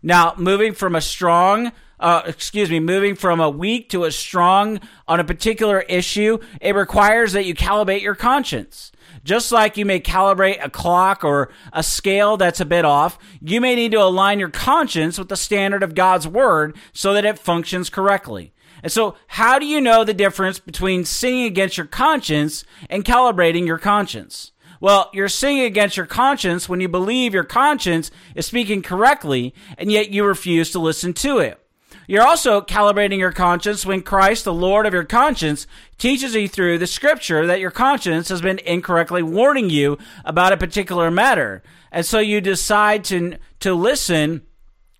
Now, 0.02 0.34
moving 0.36 0.74
from 0.74 0.94
a 0.94 1.00
strong, 1.00 1.72
uh, 2.00 2.22
excuse 2.26 2.70
me, 2.70 2.80
moving 2.80 3.14
from 3.14 3.40
a 3.40 3.50
weak 3.50 3.88
to 3.90 4.04
a 4.04 4.12
strong 4.12 4.80
on 5.06 5.20
a 5.20 5.24
particular 5.24 5.80
issue, 5.82 6.38
it 6.60 6.74
requires 6.74 7.32
that 7.32 7.44
you 7.44 7.54
calibrate 7.54 8.02
your 8.02 8.14
conscience. 8.14 8.92
Just 9.24 9.50
like 9.52 9.76
you 9.76 9.84
may 9.84 10.00
calibrate 10.00 10.64
a 10.64 10.70
clock 10.70 11.24
or 11.24 11.50
a 11.72 11.82
scale 11.82 12.36
that's 12.36 12.60
a 12.60 12.64
bit 12.64 12.84
off, 12.84 13.18
you 13.40 13.60
may 13.60 13.74
need 13.74 13.92
to 13.92 14.02
align 14.02 14.38
your 14.38 14.50
conscience 14.50 15.18
with 15.18 15.28
the 15.28 15.36
standard 15.36 15.82
of 15.82 15.94
God's 15.94 16.28
word 16.28 16.76
so 16.92 17.12
that 17.12 17.24
it 17.24 17.38
functions 17.38 17.90
correctly. 17.90 18.52
And 18.82 18.92
so, 18.92 19.16
how 19.26 19.58
do 19.58 19.66
you 19.66 19.80
know 19.80 20.04
the 20.04 20.14
difference 20.14 20.58
between 20.60 21.04
sinning 21.04 21.44
against 21.44 21.76
your 21.76 21.86
conscience 21.86 22.64
and 22.88 23.04
calibrating 23.04 23.66
your 23.66 23.78
conscience? 23.78 24.52
Well, 24.80 25.10
you're 25.12 25.28
sinning 25.28 25.64
against 25.64 25.96
your 25.96 26.06
conscience 26.06 26.68
when 26.68 26.80
you 26.80 26.88
believe 26.88 27.34
your 27.34 27.44
conscience 27.44 28.12
is 28.36 28.46
speaking 28.46 28.82
correctly, 28.82 29.52
and 29.76 29.90
yet 29.90 30.10
you 30.10 30.24
refuse 30.24 30.70
to 30.70 30.78
listen 30.78 31.12
to 31.14 31.38
it. 31.38 31.60
You're 32.08 32.26
also 32.26 32.62
calibrating 32.62 33.18
your 33.18 33.32
conscience 33.32 33.84
when 33.84 34.00
Christ, 34.00 34.44
the 34.44 34.52
Lord 34.52 34.86
of 34.86 34.94
your 34.94 35.04
conscience, 35.04 35.66
teaches 35.98 36.34
you 36.34 36.48
through 36.48 36.78
the 36.78 36.86
scripture 36.86 37.46
that 37.46 37.60
your 37.60 37.70
conscience 37.70 38.30
has 38.30 38.40
been 38.40 38.60
incorrectly 38.60 39.22
warning 39.22 39.68
you 39.68 39.98
about 40.24 40.54
a 40.54 40.56
particular 40.56 41.10
matter. 41.10 41.62
And 41.92 42.06
so 42.06 42.18
you 42.18 42.40
decide 42.40 43.04
to, 43.04 43.36
to 43.60 43.74
listen, 43.74 44.40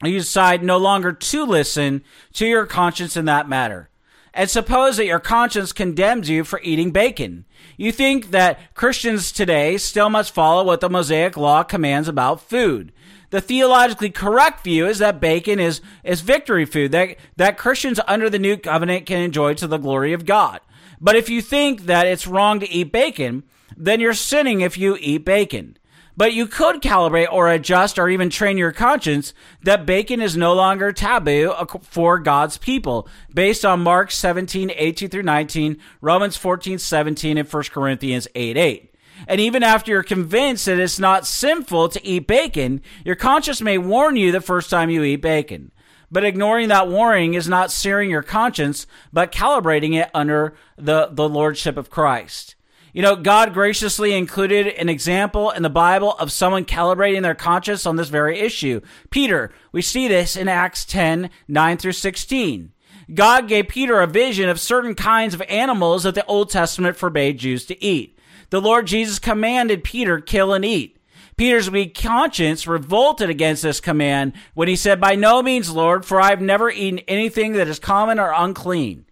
you 0.05 0.19
decide 0.19 0.63
no 0.63 0.77
longer 0.77 1.15
to 1.15 1.47
listen 1.47 2.05
to 2.35 2.47
your 2.47 2.67
conscience 2.67 3.17
in 3.17 3.25
that 3.25 3.49
matter. 3.49 3.89
And 4.35 4.51
suppose 4.51 4.99
that 4.99 5.07
your 5.07 5.19
conscience 5.19 5.73
condemns 5.73 6.29
you 6.29 6.45
for 6.45 6.61
eating 6.63 6.91
bacon. 6.91 7.47
You 7.79 7.91
think 7.91 8.33
that 8.33 8.75
Christians 8.75 9.33
today 9.33 9.79
still 9.79 10.11
must 10.11 10.35
follow 10.35 10.63
what 10.63 10.81
the 10.81 10.91
Mosaic 10.91 11.39
Law 11.39 11.63
commands 11.63 12.07
about 12.07 12.43
food 12.43 12.93
the 13.31 13.41
theologically 13.41 14.11
correct 14.11 14.65
view 14.65 14.87
is 14.87 14.99
that 14.99 15.21
bacon 15.21 15.61
is, 15.61 15.81
is 16.03 16.21
victory 16.21 16.65
food 16.65 16.93
that, 16.93 17.17
that 17.37 17.59
Christians 17.59 18.01
under 18.07 18.31
the 18.31 18.39
new 18.39 18.57
covenant 18.57 19.07
can 19.07 19.21
enjoy 19.21 19.55
to 19.55 19.67
the 19.67 19.79
glory 19.79 20.13
of 20.13 20.25
God. 20.25 20.61
But 21.01 21.17
if 21.17 21.29
you 21.29 21.43
think 21.43 21.83
that 21.83 22.07
it's 22.07 22.27
wrong 22.27 22.61
to 22.61 22.69
eat 22.69 22.93
bacon, 22.93 23.45
then 23.77 24.01
you're 24.01 24.15
sinning 24.15 24.61
if 24.61 24.77
you 24.77 24.97
eat 25.01 25.25
bacon. 25.25 25.77
But 26.17 26.33
you 26.33 26.49
could 26.49 26.83
calibrate 26.83 27.29
or 27.31 27.49
adjust 27.49 27.97
or 27.97 28.09
even 28.09 28.29
train 28.29 28.59
your 28.59 28.73
conscience 28.73 29.33
that 29.63 29.87
bacon 29.87 30.21
is 30.21 30.37
no 30.37 30.53
longer 30.53 30.93
taboo 30.93 31.55
for 31.83 32.19
God's 32.19 32.59
people 32.59 33.07
based 33.33 33.65
on 33.65 33.85
Mark 33.85 34.11
17, 34.11 34.73
18 34.75 35.11
through 35.11 35.23
19, 35.23 35.77
Romans 36.01 36.37
14, 36.37 36.79
17, 36.79 37.39
and 37.39 37.53
1 37.53 37.63
Corinthians 37.71 38.27
8, 38.35 38.57
8. 38.57 38.88
And 39.27 39.41
even 39.41 39.63
after 39.63 39.91
you're 39.91 40.03
convinced 40.03 40.67
that 40.67 40.79
it's 40.79 40.99
not 40.99 41.27
sinful 41.27 41.89
to 41.91 42.07
eat 42.07 42.27
bacon, 42.27 42.83
your 43.05 43.17
conscience 43.17 43.61
may 43.61 43.79
warn 43.79 44.17
you 44.17 44.31
the 44.31 44.41
first 44.41 44.71
time 44.71 44.91
you 44.91 45.03
eat 45.03 45.17
bacon. 45.17 45.73
But 46.11 46.25
ignoring 46.25 46.69
that 46.69 46.89
warning 46.89 47.35
is 47.35 47.49
not 47.49 47.71
searing 47.71 48.11
your 48.11 48.23
conscience, 48.23 48.87
but 49.13 49.33
calibrating 49.33 49.95
it 49.95 50.11
under 50.15 50.55
the, 50.77 51.09
the 51.13 51.29
lordship 51.29 51.77
of 51.77 51.91
Christ. 51.91 52.55
You 52.95 53.03
know, 53.03 53.17
God 53.17 53.53
graciously 53.53 54.15
included 54.15 54.69
an 54.69 54.89
example 54.89 55.51
in 55.51 55.63
the 55.63 55.69
Bible 55.69 56.13
of 56.15 56.33
someone 56.33 56.65
calibrating 56.65 57.23
their 57.23 57.35
conscience 57.35 57.85
on 57.85 57.97
this 57.97 58.09
very 58.09 58.39
issue. 58.41 58.81
Peter, 59.11 59.53
we 59.73 59.83
see 59.83 60.09
this 60.09 60.37
in 60.37 60.49
Acts 60.49 60.85
10, 60.87 61.29
9 61.47 61.77
through 61.77 61.93
16. 61.93 62.73
God 63.15 63.49
gave 63.49 63.69
Peter 63.69 64.01
a 64.01 64.07
vision 64.07 64.49
of 64.49 64.61
certain 64.61 64.95
kinds 64.95 65.35
of 65.35 65.43
animals 65.43 66.03
that 66.03 66.15
the 66.15 66.27
Old 66.27 66.51
Testament 66.51 66.97
forbade 66.97 67.39
Jews 67.39 67.67
to 67.67 67.85
eat 67.85 68.18
the 68.51 68.61
Lord 68.61 68.87
Jesus 68.87 69.19
commanded 69.19 69.85
Peter, 69.85 70.21
kill 70.21 70.53
and 70.53 70.65
eat. 70.65 70.97
Peter's 71.37 71.71
weak 71.71 71.95
conscience 71.95 72.67
revolted 72.67 73.31
against 73.31 73.63
this 73.63 73.81
command 73.81 74.33
when 74.55 74.67
he 74.67 74.75
said, 74.75 75.01
By 75.01 75.15
no 75.15 75.41
means, 75.41 75.71
Lord, 75.71 76.05
for 76.05 76.21
I 76.21 76.31
have 76.31 76.41
never 76.41 76.69
eaten 76.69 76.99
anything 77.07 77.53
that 77.53 77.69
is 77.69 77.79
common 77.79 78.19
or 78.19 78.33
unclean. 78.35 79.05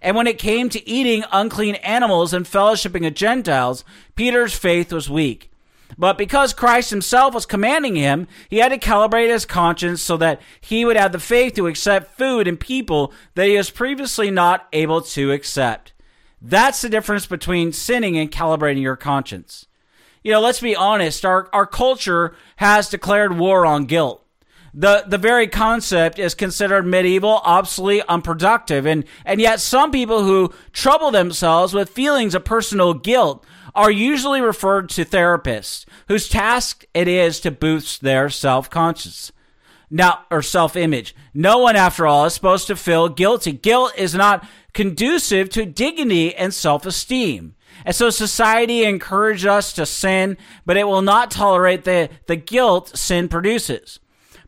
And 0.00 0.16
when 0.16 0.28
it 0.28 0.38
came 0.38 0.68
to 0.70 0.88
eating 0.88 1.24
unclean 1.32 1.74
animals 1.76 2.32
and 2.32 2.46
fellowshipping 2.46 3.02
with 3.02 3.16
Gentiles, 3.16 3.84
Peter's 4.14 4.54
faith 4.54 4.92
was 4.92 5.10
weak. 5.10 5.50
But 5.98 6.16
because 6.16 6.54
Christ 6.54 6.90
himself 6.90 7.34
was 7.34 7.46
commanding 7.46 7.96
him, 7.96 8.26
he 8.48 8.58
had 8.58 8.70
to 8.70 8.78
calibrate 8.78 9.28
his 9.28 9.44
conscience 9.44 10.00
so 10.00 10.16
that 10.18 10.40
he 10.60 10.84
would 10.84 10.96
have 10.96 11.12
the 11.12 11.18
faith 11.18 11.54
to 11.54 11.66
accept 11.66 12.16
food 12.16 12.48
and 12.48 12.58
people 12.58 13.12
that 13.34 13.48
he 13.48 13.56
was 13.56 13.70
previously 13.70 14.30
not 14.30 14.68
able 14.72 15.02
to 15.02 15.32
accept. 15.32 15.91
That's 16.42 16.82
the 16.82 16.88
difference 16.88 17.26
between 17.26 17.72
sinning 17.72 18.18
and 18.18 18.30
calibrating 18.30 18.82
your 18.82 18.96
conscience. 18.96 19.66
You 20.24 20.32
know, 20.32 20.40
let's 20.40 20.60
be 20.60 20.74
honest, 20.74 21.24
our, 21.24 21.48
our 21.52 21.66
culture 21.66 22.34
has 22.56 22.88
declared 22.88 23.38
war 23.38 23.64
on 23.64 23.86
guilt. 23.86 24.24
The, 24.74 25.04
the 25.06 25.18
very 25.18 25.48
concept 25.48 26.18
is 26.18 26.34
considered 26.34 26.86
medieval, 26.86 27.40
obsolete, 27.44 28.04
unproductive, 28.08 28.86
and, 28.86 29.04
and 29.24 29.40
yet 29.40 29.60
some 29.60 29.90
people 29.90 30.24
who 30.24 30.52
trouble 30.72 31.10
themselves 31.10 31.74
with 31.74 31.90
feelings 31.90 32.34
of 32.34 32.44
personal 32.44 32.94
guilt 32.94 33.44
are 33.74 33.90
usually 33.90 34.40
referred 34.40 34.88
to 34.90 35.04
therapists 35.04 35.84
whose 36.08 36.28
task 36.28 36.86
it 36.94 37.06
is 37.06 37.38
to 37.40 37.50
boost 37.50 38.00
their 38.00 38.28
self-conscious 38.28 39.32
now 39.92 40.24
or 40.30 40.42
self-image. 40.42 41.14
No 41.34 41.58
one 41.58 41.76
after 41.76 42.06
all 42.06 42.24
is 42.24 42.34
supposed 42.34 42.66
to 42.66 42.76
feel 42.76 43.08
guilty. 43.08 43.52
Guilt 43.52 43.92
is 43.96 44.14
not 44.14 44.44
conducive 44.72 45.50
to 45.50 45.66
dignity 45.66 46.34
and 46.34 46.52
self 46.52 46.86
esteem. 46.86 47.54
And 47.84 47.94
so 47.94 48.10
society 48.10 48.84
encourages 48.84 49.46
us 49.46 49.72
to 49.74 49.86
sin, 49.86 50.36
but 50.64 50.76
it 50.76 50.84
will 50.84 51.02
not 51.02 51.30
tolerate 51.30 51.84
the, 51.84 52.10
the 52.26 52.36
guilt 52.36 52.96
sin 52.96 53.28
produces. 53.28 53.98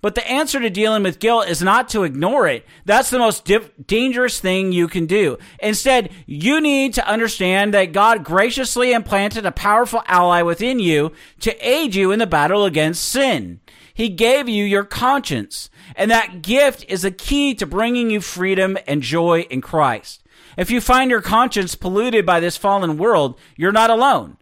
But 0.01 0.15
the 0.15 0.31
answer 0.31 0.61
to 0.61 0.69
dealing 0.69 1.03
with 1.03 1.19
guilt 1.19 1.49
is 1.49 1.63
not 1.63 1.89
to 1.91 2.05
ignore 2.05 2.47
it. 2.47 2.67
That's 2.85 3.09
the 3.09 3.19
most 3.19 3.47
di- 3.47 3.71
dangerous 3.87 4.39
thing 4.39 4.71
you 4.71 4.87
can 4.87 5.07
do. 5.07 5.39
Instead, 5.61 6.11
you 6.27 6.61
need 6.61 6.93
to 6.95 7.09
understand 7.09 7.73
that 7.73 7.95
God 7.95 8.23
graciously 8.23 8.93
implanted 8.93 9.47
a 9.47 9.51
powerful 9.51 10.03
ally 10.07 10.43
within 10.43 10.79
you 10.79 11.13
to 11.41 11.57
aid 11.67 11.95
you 11.95 12.13
in 12.13 12.19
the 12.19 12.27
battle 12.27 12.67
against 12.67 13.09
sin. 13.09 13.61
He 13.95 14.09
gave 14.09 14.49
you 14.49 14.65
your 14.65 14.85
conscience. 14.85 15.71
And 15.95 16.11
that 16.11 16.43
gift 16.43 16.85
is 16.89 17.05
a 17.05 17.11
key 17.13 17.55
to 17.55 17.65
bringing 17.65 18.11
you 18.11 18.21
freedom 18.21 18.77
and 18.87 19.03
joy 19.03 19.43
in 19.43 19.61
Christ. 19.61 20.23
If 20.57 20.71
you 20.71 20.81
find 20.81 21.11
your 21.11 21.23
conscience 21.23 21.75
polluted 21.75 22.27
by 22.27 22.41
this 22.41 22.57
fallen 22.57 22.99
world, 22.99 23.39
you're 23.57 23.73
not 23.73 23.91
alone. 23.91 24.37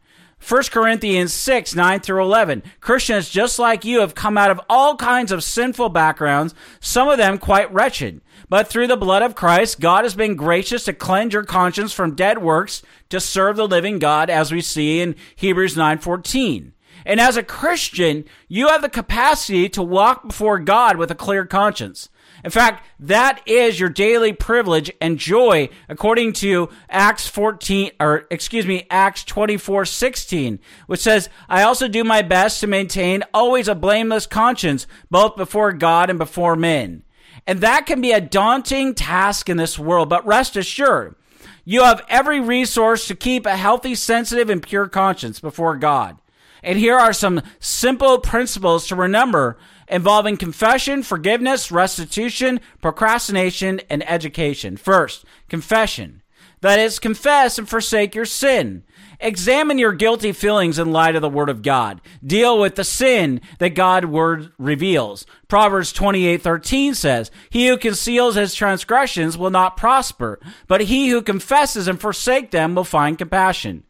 1 0.46 0.62
Corinthians 0.72 1.32
6, 1.32 1.74
9 1.74 2.00
through 2.00 2.22
11. 2.22 2.64
Christians 2.80 3.28
just 3.28 3.58
like 3.58 3.84
you 3.84 4.00
have 4.00 4.14
come 4.14 4.36
out 4.36 4.50
of 4.50 4.60
all 4.68 4.96
kinds 4.96 5.30
of 5.30 5.44
sinful 5.44 5.90
backgrounds, 5.90 6.54
some 6.80 7.08
of 7.08 7.18
them 7.18 7.38
quite 7.38 7.72
wretched. 7.72 8.20
But 8.48 8.66
through 8.66 8.88
the 8.88 8.96
blood 8.96 9.22
of 9.22 9.36
Christ, 9.36 9.80
God 9.80 10.04
has 10.04 10.14
been 10.14 10.34
gracious 10.34 10.84
to 10.84 10.92
cleanse 10.92 11.32
your 11.32 11.44
conscience 11.44 11.92
from 11.92 12.16
dead 12.16 12.42
works 12.42 12.82
to 13.10 13.20
serve 13.20 13.56
the 13.56 13.68
living 13.68 13.98
God, 13.98 14.28
as 14.30 14.50
we 14.50 14.60
see 14.60 15.00
in 15.00 15.14
Hebrews 15.36 15.76
9, 15.76 15.98
14. 15.98 16.72
And 17.04 17.20
as 17.20 17.36
a 17.36 17.42
Christian, 17.42 18.24
you 18.48 18.68
have 18.68 18.82
the 18.82 18.88
capacity 18.88 19.68
to 19.70 19.82
walk 19.82 20.26
before 20.26 20.58
God 20.58 20.96
with 20.96 21.10
a 21.10 21.16
clear 21.16 21.44
conscience. 21.44 22.08
In 22.44 22.50
fact, 22.50 22.86
that 22.98 23.40
is 23.46 23.78
your 23.78 23.88
daily 23.88 24.32
privilege 24.32 24.90
and 25.00 25.18
joy 25.18 25.68
according 25.88 26.32
to 26.34 26.70
Acts 26.90 27.28
14 27.28 27.92
or 28.00 28.26
excuse 28.30 28.66
me, 28.66 28.86
Acts 28.90 29.22
24:16, 29.24 30.58
which 30.86 31.00
says, 31.00 31.28
"I 31.48 31.62
also 31.62 31.86
do 31.86 32.02
my 32.02 32.22
best 32.22 32.60
to 32.60 32.66
maintain 32.66 33.22
always 33.32 33.68
a 33.68 33.74
blameless 33.74 34.26
conscience 34.26 34.86
both 35.10 35.36
before 35.36 35.72
God 35.72 36.10
and 36.10 36.18
before 36.18 36.56
men." 36.56 37.02
And 37.46 37.60
that 37.60 37.86
can 37.86 38.00
be 38.00 38.12
a 38.12 38.20
daunting 38.20 38.94
task 38.94 39.48
in 39.48 39.56
this 39.56 39.78
world, 39.78 40.08
but 40.08 40.26
rest 40.26 40.56
assured, 40.56 41.16
you 41.64 41.82
have 41.82 42.04
every 42.08 42.40
resource 42.40 43.06
to 43.06 43.14
keep 43.14 43.46
a 43.46 43.56
healthy, 43.56 43.94
sensitive, 43.94 44.50
and 44.50 44.62
pure 44.62 44.88
conscience 44.88 45.38
before 45.40 45.76
God. 45.76 46.18
And 46.62 46.78
here 46.78 46.96
are 46.96 47.12
some 47.12 47.42
simple 47.58 48.18
principles 48.18 48.86
to 48.88 48.96
remember 48.96 49.58
involving 49.88 50.36
confession, 50.36 51.02
forgiveness, 51.02 51.72
restitution, 51.72 52.60
procrastination, 52.80 53.80
and 53.90 54.08
education. 54.08 54.76
First, 54.76 55.24
confession. 55.48 56.22
That 56.60 56.78
is, 56.78 57.00
confess 57.00 57.58
and 57.58 57.68
forsake 57.68 58.14
your 58.14 58.24
sin. 58.24 58.84
Examine 59.18 59.78
your 59.78 59.92
guilty 59.92 60.32
feelings 60.32 60.78
in 60.78 60.92
light 60.92 61.14
of 61.16 61.22
the 61.22 61.28
Word 61.28 61.48
of 61.48 61.62
God. 61.62 62.00
Deal 62.24 62.58
with 62.58 62.76
the 62.76 62.84
sin 62.84 63.40
that 63.58 63.70
God's 63.70 64.06
Word 64.06 64.52
reveals. 64.58 65.26
Proverbs 65.48 65.92
28:13 65.92 66.94
says, 66.94 67.30
"He 67.50 67.68
who 67.68 67.76
conceals 67.76 68.36
his 68.36 68.54
transgressions 68.54 69.36
will 69.36 69.50
not 69.50 69.76
prosper, 69.76 70.40
but 70.66 70.82
he 70.82 71.08
who 71.08 71.22
confesses 71.22 71.86
and 71.88 72.00
forsake 72.00 72.50
them 72.52 72.74
will 72.74 72.84
find 72.84 73.18
compassion." 73.18 73.84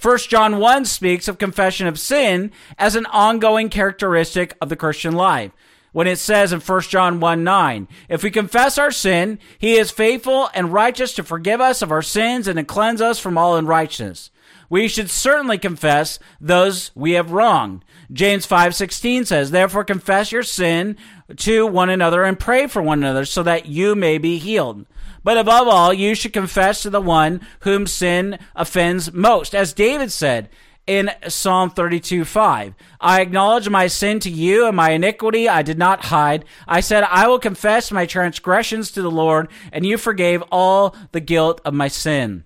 1 0.00 0.18
John 0.28 0.58
1 0.58 0.84
speaks 0.84 1.26
of 1.26 1.38
confession 1.38 1.86
of 1.86 1.98
sin 1.98 2.52
as 2.78 2.96
an 2.96 3.06
ongoing 3.06 3.70
characteristic 3.70 4.54
of 4.60 4.68
the 4.68 4.76
Christian 4.76 5.14
life. 5.14 5.52
When 5.92 6.06
it 6.06 6.18
says 6.18 6.52
in 6.52 6.60
1 6.60 6.80
John 6.82 7.20
1 7.20 7.42
9, 7.42 7.88
if 8.10 8.22
we 8.22 8.30
confess 8.30 8.76
our 8.76 8.90
sin, 8.90 9.38
he 9.58 9.76
is 9.76 9.90
faithful 9.90 10.50
and 10.52 10.70
righteous 10.70 11.14
to 11.14 11.24
forgive 11.24 11.62
us 11.62 11.80
of 11.80 11.90
our 11.90 12.02
sins 12.02 12.46
and 12.46 12.58
to 12.58 12.64
cleanse 12.64 13.00
us 13.00 13.18
from 13.18 13.38
all 13.38 13.56
unrighteousness. 13.56 14.30
We 14.68 14.88
should 14.88 15.08
certainly 15.08 15.56
confess 15.56 16.18
those 16.38 16.90
we 16.94 17.12
have 17.12 17.30
wronged. 17.30 17.82
James 18.12 18.44
5:16 18.44 19.24
says, 19.24 19.50
"Therefore 19.50 19.84
confess 19.84 20.32
your 20.32 20.42
sin 20.42 20.96
to 21.36 21.66
one 21.66 21.88
another 21.88 22.24
and 22.24 22.38
pray 22.38 22.66
for 22.66 22.82
one 22.82 22.98
another 22.98 23.24
so 23.24 23.42
that 23.42 23.66
you 23.66 23.94
may 23.94 24.18
be 24.18 24.36
healed." 24.38 24.84
But 25.26 25.38
above 25.38 25.66
all, 25.66 25.92
you 25.92 26.14
should 26.14 26.32
confess 26.32 26.82
to 26.82 26.90
the 26.90 27.00
one 27.00 27.40
whom 27.62 27.88
sin 27.88 28.38
offends 28.54 29.12
most. 29.12 29.56
As 29.56 29.72
David 29.72 30.12
said, 30.12 30.48
in 30.86 31.10
Psalm 31.26 31.70
32 31.70 32.24
5. 32.24 32.74
I 33.00 33.20
acknowledge 33.22 33.68
my 33.68 33.88
sin 33.88 34.20
to 34.20 34.30
you 34.30 34.68
and 34.68 34.76
my 34.76 34.90
iniquity 34.90 35.48
I 35.48 35.62
did 35.62 35.78
not 35.78 36.04
hide. 36.04 36.44
I 36.68 36.78
said, 36.78 37.02
I 37.02 37.26
will 37.26 37.40
confess 37.40 37.90
my 37.90 38.06
transgressions 38.06 38.92
to 38.92 39.02
the 39.02 39.10
Lord, 39.10 39.48
and 39.72 39.84
you 39.84 39.98
forgave 39.98 40.44
all 40.52 40.94
the 41.10 41.18
guilt 41.18 41.60
of 41.64 41.74
my 41.74 41.88
sin. 41.88 42.44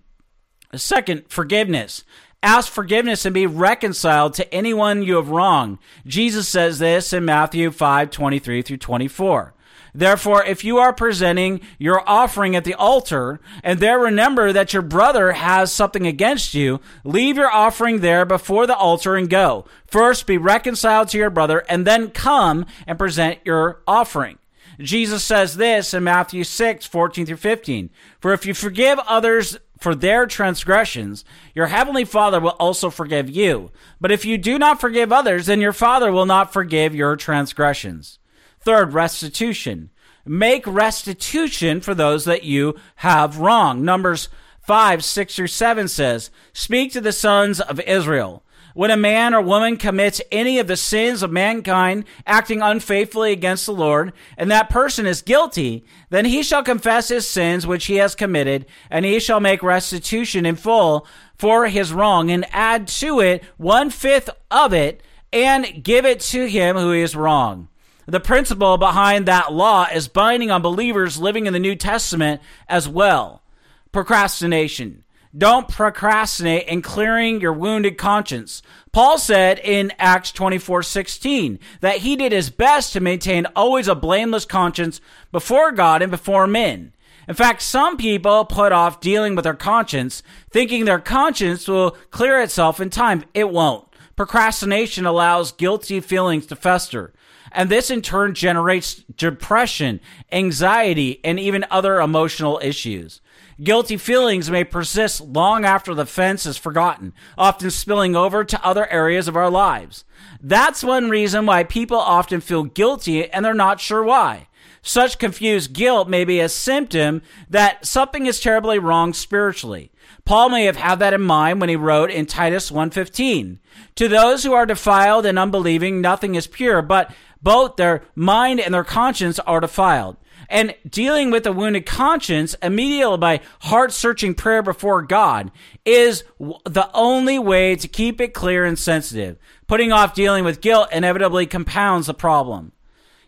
Second, 0.75 1.25
forgiveness. 1.29 2.03
Ask 2.43 2.73
forgiveness 2.73 3.27
and 3.27 3.35
be 3.35 3.47
reconciled 3.47 4.33
to 4.35 4.55
anyone 4.55 5.03
you 5.03 5.17
have 5.17 5.29
wronged. 5.29 5.77
Jesus 6.07 6.49
says 6.49 6.79
this 6.79 7.13
in 7.13 7.27
Matthew 7.27 7.71
5 7.71 8.09
23 8.09 8.63
through 8.63 8.79
24. 8.79 9.53
Therefore, 9.95 10.45
if 10.45 10.65
you 10.65 10.79
are 10.79 10.93
presenting 10.93 11.61
your 11.79 12.09
offering 12.09 12.55
at 12.55 12.65
the 12.65 12.75
altar 12.75 13.41
and 13.63 13.81
there 13.81 13.99
remember 13.99 14.53
that 14.53 14.73
your 14.73 14.83
brother 14.83 15.33
has 15.33 15.73
something 15.73 16.07
against 16.07 16.55
you, 16.55 16.81
leave 17.05 17.37
your 17.37 17.51
offering 17.51 18.01
there 18.01 18.25
before 18.25 18.67
the 18.67 18.77
altar 18.77 19.17
and 19.17 19.29
go. 19.29 19.65
First 19.87 20.27
be 20.27 20.39
reconciled 20.39 21.09
to 21.09 21.19
your 21.19 21.31
brother 21.31 21.65
and 21.69 21.87
then 21.87 22.11
come 22.11 22.67
and 22.87 22.99
present 22.99 23.39
your 23.45 23.83
offering. 23.87 24.39
Jesus 24.79 25.25
says 25.25 25.57
this 25.57 25.93
in 25.93 26.05
Matthew 26.05 26.45
6, 26.45 26.87
14 26.87 27.27
through 27.27 27.37
15. 27.37 27.91
For 28.19 28.33
if 28.33 28.47
you 28.47 28.55
forgive 28.55 28.99
others 29.01 29.59
for 29.79 29.95
their 29.95 30.27
transgressions, 30.27 31.25
your 31.55 31.67
heavenly 31.67 32.05
Father 32.05 32.41
will 32.41 32.57
also 32.59 32.91
forgive 32.91 33.29
you. 33.29 33.73
But 34.01 34.13
if 34.13 34.25
you 34.25 34.39
do 34.39 34.59
not 34.59 34.81
forgive 34.81 35.13
others, 35.13 35.47
then 35.47 35.61
your 35.61 35.73
Father 35.73 36.13
will 36.13 36.27
not 36.27 36.53
forgive 36.53 36.95
your 36.95 37.17
transgressions. 37.17 38.20
Third, 38.61 38.93
restitution. 38.93 39.91
Make 40.27 40.67
restitution 40.67 41.81
for 41.81 41.95
those 41.95 42.27
that 42.27 42.45
you 42.45 42.77
have 42.97 43.39
wrong. 43.39 43.85
Numbers 43.85 44.29
5, 44.61 45.03
6 45.03 45.39
or 45.39 45.49
7 45.49 45.89
says, 45.89 46.31
Speak 46.53 46.93
to 46.93 47.01
the 47.01 47.13
sons 47.13 47.61
of 47.61 47.81
Israel. 47.81 48.45
When 48.75 48.91
a 48.91 48.97
man 48.97 49.35
or 49.35 49.41
woman 49.41 49.79
commits 49.79 50.21
any 50.31 50.59
of 50.59 50.69
the 50.69 50.77
sins 50.77 51.23
of 51.23 51.33
mankind, 51.33 52.05
acting 52.27 52.63
unfaithfully 52.63 53.33
against 53.33 53.67
the 53.67 53.73
Lord, 53.73 54.13
and 54.37 54.51
that 54.51 54.71
person 54.71 55.07
is 55.07 55.23
guilty, 55.23 55.85
then 56.11 56.25
he 56.27 56.43
shall 56.43 56.63
confess 56.63 57.09
his 57.09 57.27
sins 57.27 57.67
which 57.67 57.87
he 57.87 57.97
has 57.97 58.15
committed, 58.15 58.67
and 58.89 59.05
he 59.05 59.19
shall 59.19 59.41
make 59.41 59.63
restitution 59.63 60.47
in 60.47 60.55
full 60.55 61.07
for 61.37 61.67
his 61.67 61.93
wrong, 61.93 62.31
and 62.31 62.47
add 62.53 62.87
to 62.89 63.21
it 63.21 63.43
one 63.57 63.91
fifth 63.91 64.31
of 64.51 64.73
it, 64.73 65.03
and 65.33 65.83
give 65.83 66.05
it 66.05 66.21
to 66.21 66.47
him 66.47 66.77
who 66.77 66.93
is 66.93 67.17
wrong. 67.17 67.70
The 68.11 68.19
principle 68.19 68.77
behind 68.77 69.27
that 69.27 69.53
law 69.53 69.87
is 69.87 70.09
binding 70.09 70.51
on 70.51 70.63
believers 70.63 71.21
living 71.21 71.47
in 71.47 71.53
the 71.53 71.61
New 71.61 71.77
Testament 71.77 72.41
as 72.69 72.89
well. 72.89 73.45
Procrastination. 73.93 75.05
Don't 75.37 75.69
procrastinate 75.69 76.67
in 76.67 76.83
clearing 76.83 77.41
your 77.41 77.53
wounded 77.53 77.99
conscience. 77.99 78.63
Paul 78.91 79.17
said 79.17 79.61
in 79.61 79.93
Acts 79.97 80.33
24:16 80.33 81.61
that 81.83 81.99
he 81.99 82.17
did 82.17 82.33
his 82.33 82.51
best 82.51 82.93
to 82.95 83.01
maintain 83.01 83.47
always 83.55 83.87
a 83.87 83.95
blameless 83.95 84.45
conscience 84.45 85.01
before 85.31 85.71
God 85.71 86.03
and 86.03 86.11
before 86.11 86.49
men. 86.49 86.93
In 87.29 87.37
fact, 87.37 87.63
some 87.63 87.97
people 87.97 88.45
put 88.45 88.73
off 88.73 89.01
dealing 89.01 89.37
with 89.37 89.45
their 89.45 89.55
conscience, 89.55 90.25
thinking 90.51 90.85
their 90.85 90.99
conscience 90.99 91.69
will 91.69 91.93
clear 92.11 92.41
itself 92.41 92.81
in 92.81 92.91
time. 92.91 93.23
It 93.35 93.51
won't. 93.51 93.87
Procrastination 94.17 95.07
allows 95.07 95.53
guilty 95.53 96.01
feelings 96.01 96.47
to 96.47 96.57
fester. 96.57 97.13
And 97.53 97.69
this 97.69 97.91
in 97.91 98.03
turn 98.03 98.35
generates 98.35 98.95
depression, 98.95 100.01
anxiety, 100.31 101.21
and 101.25 101.41
even 101.41 101.65
other 101.71 102.01
emotional 102.01 102.61
issues. 102.63 103.21
Guilty 103.63 103.99
feelings 103.99 104.51
may 104.51 104.65
persist 104.65 105.21
long 105.21 105.65
after 105.65 105.95
the 105.95 106.03
offense 106.03 106.47
is 106.47 106.57
forgotten, 106.57 107.13
often 107.37 107.71
spilling 107.71 108.17
over 108.17 108.43
to 108.43 108.65
other 108.65 108.87
areas 108.91 109.29
of 109.29 109.37
our 109.37 109.51
lives. 109.51 110.05
That's 110.41 110.83
one 110.83 111.11
reason 111.11 111.45
why 111.45 111.65
people 111.65 111.99
often 111.99 112.41
feel 112.41 112.65
guilty 112.65 113.31
and 113.31 113.45
they're 113.45 113.53
not 113.53 113.81
sure 113.81 114.03
why. 114.03 114.47
Such 114.83 115.19
confused 115.19 115.75
guilt 115.75 116.09
may 116.09 116.25
be 116.25 116.41
a 116.41 116.49
symptom 116.49 117.21
that 117.51 117.85
something 117.85 118.25
is 118.25 118.41
terribly 118.41 118.79
wrong 118.79 119.13
spiritually. 119.13 119.91
Paul 120.25 120.49
may 120.49 120.65
have 120.65 120.77
had 120.77 120.99
that 121.01 121.13
in 121.13 121.21
mind 121.21 121.61
when 121.61 121.69
he 121.69 121.77
wrote 121.77 122.11
in 122.11 122.25
Titus 122.25 122.71
1:15, 122.71 123.59
"To 123.97 124.09
those 124.09 124.43
who 124.43 124.55
are 124.55 124.65
defiled 124.65 125.27
and 125.27 125.39
unbelieving 125.39 126.01
nothing 126.01 126.35
is 126.35 126.47
pure, 126.47 126.81
but 126.81 127.13
both 127.43 127.77
their 127.77 128.03
mind 128.15 128.61
and 128.61 128.75
their 128.75 128.85
conscience 128.85 129.39
are 129.41 129.61
defiled. 129.61 130.17
And 130.49 130.75
dealing 130.89 131.31
with 131.31 131.47
a 131.47 131.53
wounded 131.53 131.87
conscience 131.87 132.57
immediately 132.63 133.19
by 133.19 133.41
heart 133.61 133.93
searching 133.93 134.35
prayer 134.35 134.63
before 134.63 135.03
God 135.03 135.53
is 135.85 136.25
the 136.39 136.91
only 136.93 137.39
way 137.39 137.77
to 137.77 137.87
keep 137.87 138.21
it 138.21 138.35
clear 138.35 138.65
and 138.65 138.79
sensitive. 138.79 139.39
Putting 139.69 139.93
off 139.93 140.15
dealing 140.15 140.45
with 140.45 140.61
guilt 140.61 140.89
inevitably 140.91 141.47
compounds 141.47 142.09
the 142.09 142.15
problem. 142.15 142.73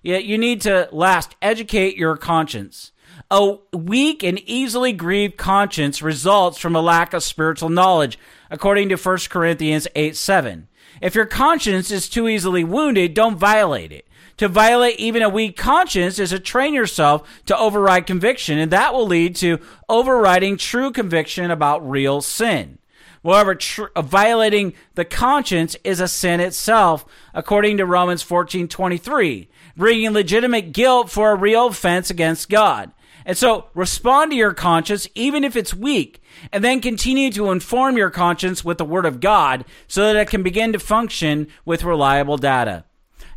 Yet 0.03 0.25
you 0.25 0.37
need 0.37 0.61
to 0.63 0.89
last 0.91 1.37
educate 1.41 1.97
your 1.97 2.17
conscience. 2.17 2.91
A 3.31 3.59
weak 3.73 4.25
and 4.25 4.41
easily 4.41 4.93
grieved 4.93 5.37
conscience 5.37 6.03
results 6.03 6.59
from 6.59 6.75
a 6.75 6.83
lack 6.83 7.15
of 7.15 7.23
spiritual 7.23 7.69
knowledge, 7.69 8.19
according 8.51 8.89
to 8.89 8.97
1 8.97 9.19
Corinthians 9.31 9.87
8 9.95 10.17
7. 10.17 10.67
If 11.03 11.17
your 11.17 11.27
conscience 11.27 11.91
is 11.91 12.09
too 12.09 12.29
easily 12.29 12.63
wounded, 12.63 13.13
don't 13.13 13.37
violate 13.37 13.91
it. 13.91 14.07
To 14.37 14.49
violate 14.49 14.99
even 14.99 15.21
a 15.21 15.29
weak 15.29 15.57
conscience 15.57 16.19
is 16.21 16.31
to 16.31 16.39
train 16.39 16.73
yourself 16.73 17.29
to 17.47 17.59
override 17.59 18.07
conviction, 18.07 18.59
and 18.59 18.71
that 18.71 18.95
will 18.95 19.07
lead 19.07 19.35
to 19.37 19.59
overriding 19.89 20.57
true 20.57 20.93
conviction 20.93 21.51
about 21.51 21.89
real 21.89 22.21
sin. 22.21 22.79
Moreover, 23.25 23.57
tr- 23.57 23.85
uh, 23.95 24.03
violating 24.03 24.75
the 24.95 25.05
conscience 25.05 25.77
is 25.85 26.01
a 26.01 26.09
sin 26.09 26.41
itself, 26.41 27.05
according 27.35 27.77
to 27.77 27.87
Romans 27.87 28.23
14:23, 28.23 29.49
bringing 29.77 30.13
legitimate 30.13 30.73
guilt 30.73 31.11
for 31.11 31.33
a 31.33 31.37
real 31.37 31.67
offense 31.67 32.11
against 32.11 32.49
God. 32.49 32.93
And 33.25 33.37
so 33.37 33.67
respond 33.75 34.31
to 34.31 34.37
your 34.37 34.55
conscience, 34.55 35.09
even 35.15 35.45
if 35.45 35.57
it's 35.57 35.75
weak, 35.75 36.23
and 36.53 36.63
then 36.65 36.81
continue 36.81 37.31
to 37.33 37.51
inform 37.51 37.97
your 37.97 38.11
conscience 38.11 38.65
with 38.65 38.79
the 38.79 38.85
Word 38.85 39.07
of 39.07 39.21
God 39.21 39.65
so 39.87 40.03
that 40.03 40.17
it 40.17 40.29
can 40.29 40.43
begin 40.43 40.73
to 40.73 40.79
function 40.79 41.49
with 41.65 41.85
reliable 41.85 42.37
data. 42.37 42.85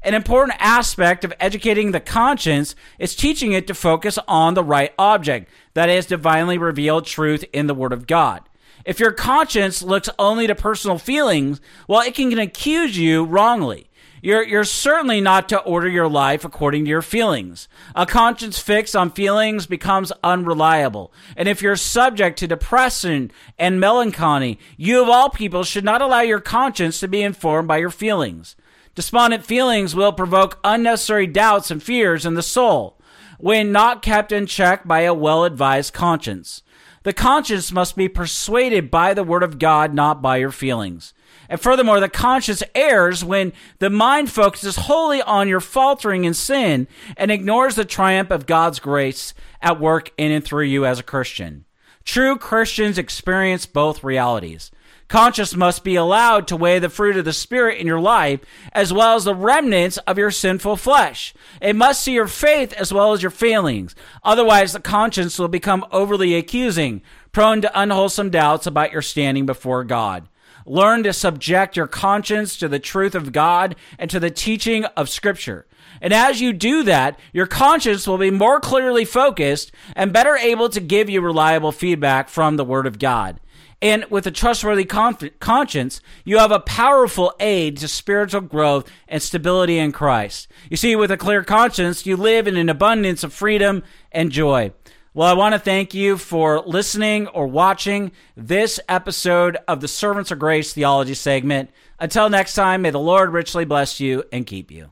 An 0.01 0.13
important 0.13 0.57
aspect 0.59 1.23
of 1.23 1.33
educating 1.39 1.91
the 1.91 1.99
conscience 1.99 2.75
is 2.99 3.15
teaching 3.15 3.53
it 3.53 3.65
to 3.67 3.73
focus 3.73 4.19
on 4.27 4.53
the 4.53 4.63
right 4.63 4.93
object, 4.99 5.49
that 5.73 5.89
is, 5.89 6.05
divinely 6.05 6.57
revealed 6.57 7.05
truth 7.05 7.43
in 7.51 7.67
the 7.67 7.73
Word 7.73 7.91
of 7.91 8.05
God. 8.05 8.43
If 8.85 8.99
your 8.99 9.11
conscience 9.11 9.81
looks 9.81 10.09
only 10.19 10.45
to 10.45 10.53
personal 10.53 10.99
feelings, 10.99 11.59
well, 11.87 12.01
it 12.01 12.13
can 12.13 12.37
accuse 12.37 12.95
you 12.95 13.23
wrongly. 13.23 13.89
You're, 14.25 14.41
you're 14.41 14.63
certainly 14.63 15.21
not 15.21 15.49
to 15.49 15.59
order 15.59 15.87
your 15.87 16.07
life 16.07 16.43
according 16.43 16.85
to 16.85 16.89
your 16.89 17.03
feelings. 17.03 17.67
A 17.93 18.07
conscience 18.07 18.57
fixed 18.57 18.95
on 18.95 19.11
feelings 19.11 19.67
becomes 19.67 20.11
unreliable. 20.23 21.13
And 21.37 21.47
if 21.47 21.61
you're 21.61 21.75
subject 21.75 22.39
to 22.39 22.47
depression 22.47 23.29
and 23.59 23.79
melancholy, 23.79 24.57
you 24.77 25.03
of 25.03 25.09
all 25.09 25.29
people 25.29 25.63
should 25.63 25.85
not 25.85 26.01
allow 26.01 26.21
your 26.21 26.39
conscience 26.39 26.99
to 27.01 27.07
be 27.07 27.21
informed 27.21 27.67
by 27.67 27.77
your 27.77 27.91
feelings. 27.91 28.55
Despondent 28.95 29.45
feelings 29.45 29.93
will 29.93 30.11
provoke 30.11 30.57
unnecessary 30.63 31.27
doubts 31.27 31.69
and 31.69 31.83
fears 31.83 32.25
in 32.25 32.33
the 32.33 32.41
soul 32.41 32.99
when 33.37 33.71
not 33.71 34.01
kept 34.01 34.31
in 34.31 34.47
check 34.47 34.87
by 34.87 35.01
a 35.01 35.13
well 35.13 35.43
advised 35.43 35.93
conscience. 35.93 36.63
The 37.05 37.13
conscience 37.13 37.71
must 37.71 37.95
be 37.95 38.09
persuaded 38.09 38.89
by 38.89 39.13
the 39.13 39.23
word 39.23 39.43
of 39.43 39.59
God, 39.59 39.93
not 39.93 40.23
by 40.23 40.37
your 40.37 40.49
feelings. 40.49 41.13
And 41.47 41.61
furthermore, 41.61 41.99
the 41.99 42.09
conscience 42.09 42.63
errs 42.73 43.23
when 43.23 43.53
the 43.77 43.91
mind 43.91 44.31
focuses 44.31 44.75
wholly 44.75 45.21
on 45.21 45.47
your 45.47 45.59
faltering 45.59 46.25
in 46.25 46.33
sin 46.33 46.87
and 47.15 47.29
ignores 47.29 47.75
the 47.75 47.85
triumph 47.85 48.31
of 48.31 48.47
God's 48.47 48.79
grace 48.79 49.35
at 49.61 49.79
work 49.79 50.13
in 50.17 50.31
and 50.31 50.43
through 50.43 50.63
you 50.63 50.83
as 50.83 50.97
a 50.97 51.03
Christian. 51.03 51.65
True 52.05 52.39
Christians 52.39 52.97
experience 52.97 53.67
both 53.67 54.03
realities. 54.03 54.71
Conscience 55.07 55.55
must 55.55 55.83
be 55.83 55.95
allowed 55.95 56.47
to 56.47 56.55
weigh 56.55 56.79
the 56.79 56.89
fruit 56.89 57.15
of 57.15 57.25
the 57.25 57.33
Spirit 57.33 57.79
in 57.79 57.85
your 57.85 57.99
life, 57.99 58.39
as 58.71 58.91
well 58.91 59.15
as 59.15 59.23
the 59.23 59.35
remnants 59.35 59.97
of 59.99 60.17
your 60.17 60.31
sinful 60.31 60.77
flesh. 60.77 61.33
It 61.61 61.75
must 61.75 62.01
see 62.01 62.13
your 62.13 62.27
faith 62.27 62.73
as 62.73 62.91
well 62.91 63.13
as 63.13 63.21
your 63.21 63.29
failings. 63.29 63.95
Otherwise, 64.23 64.73
the 64.73 64.79
conscience 64.79 65.37
will 65.37 65.47
become 65.47 65.85
overly 65.91 66.33
accusing, 66.33 67.03
prone 67.31 67.61
to 67.61 67.79
unwholesome 67.79 68.31
doubts 68.31 68.65
about 68.65 68.91
your 68.91 69.03
standing 69.03 69.45
before 69.45 69.83
God. 69.83 70.27
Learn 70.65 71.03
to 71.03 71.13
subject 71.13 71.77
your 71.77 71.85
conscience 71.85 72.57
to 72.57 72.67
the 72.67 72.79
truth 72.79 73.13
of 73.13 73.31
God 73.31 73.75
and 73.99 74.09
to 74.09 74.19
the 74.19 74.31
teaching 74.31 74.85
of 74.85 75.09
Scripture. 75.09 75.67
And 76.01 76.11
as 76.11 76.41
you 76.41 76.51
do 76.51 76.81
that, 76.83 77.19
your 77.31 77.45
conscience 77.45 78.07
will 78.07 78.17
be 78.17 78.31
more 78.31 78.59
clearly 78.59 79.05
focused 79.05 79.71
and 79.95 80.11
better 80.11 80.35
able 80.35 80.69
to 80.69 80.79
give 80.79 81.09
you 81.09 81.21
reliable 81.21 81.71
feedback 81.71 82.27
from 82.27 82.57
the 82.57 82.65
Word 82.65 82.87
of 82.87 82.97
God. 82.97 83.39
And 83.81 84.05
with 84.09 84.25
a 84.25 84.31
trustworthy 84.31 84.85
conscience, 84.85 86.01
you 86.23 86.37
have 86.37 86.51
a 86.51 86.59
powerful 86.59 87.33
aid 87.39 87.77
to 87.77 87.87
spiritual 87.87 88.41
growth 88.41 88.89
and 89.07 89.21
stability 89.21 89.77
in 89.77 89.91
Christ. 89.91 90.47
You 90.69 90.77
see, 90.77 90.95
with 90.95 91.11
a 91.11 91.17
clear 91.17 91.43
conscience, 91.43 92.05
you 92.05 92.15
live 92.17 92.47
in 92.47 92.57
an 92.57 92.69
abundance 92.69 93.23
of 93.23 93.33
freedom 93.33 93.83
and 94.11 94.31
joy. 94.31 94.71
Well, 95.13 95.27
I 95.27 95.33
want 95.33 95.53
to 95.53 95.59
thank 95.59 95.93
you 95.93 96.17
for 96.17 96.61
listening 96.61 97.27
or 97.27 97.47
watching 97.47 98.11
this 98.35 98.79
episode 98.89 99.57
of 99.67 99.79
the 99.79 99.87
Servants 99.87 100.31
of 100.31 100.39
Grace 100.39 100.73
Theology 100.73 101.13
segment. 101.13 101.69
Until 101.99 102.29
next 102.29 102.53
time, 102.53 102.81
may 102.81 102.89
the 102.89 102.99
Lord 102.99 103.31
richly 103.31 103.65
bless 103.65 103.99
you 103.99 104.23
and 104.33 104.45
keep 104.45 104.71
you. 104.71 104.91